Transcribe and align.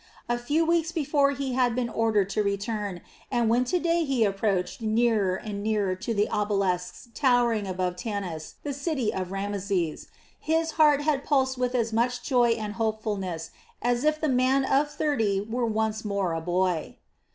A 0.27 0.39
few 0.39 0.65
weeks 0.65 0.91
before 0.91 1.29
he 1.29 1.53
had 1.53 1.75
been 1.75 1.87
ordered 1.87 2.27
to 2.31 2.41
return, 2.41 3.01
and 3.29 3.49
when 3.51 3.65
to 3.65 3.77
day 3.77 4.03
he 4.03 4.23
approached 4.23 4.81
nearer 4.81 5.35
and 5.35 5.61
nearer 5.61 5.93
to 5.93 6.11
the 6.15 6.27
obelisks 6.29 7.09
towering 7.13 7.67
above 7.67 7.97
Tanis, 7.97 8.55
the 8.63 8.73
city 8.73 9.13
of 9.13 9.31
Rameses, 9.31 10.07
his 10.39 10.71
heart 10.71 11.01
had 11.03 11.23
pulsed 11.23 11.59
with 11.59 11.75
as 11.75 11.93
much 11.93 12.23
joy 12.23 12.53
and 12.53 12.73
hopefulness 12.81 13.51
as 13.79 14.03
if 14.03 14.19
the 14.19 14.27
man 14.27 14.65
of 14.65 14.89
thirty 14.89 15.39
were 15.39 15.67
once 15.67 16.03
more 16.03 16.33
a 16.33 16.41
boy. 16.41 16.97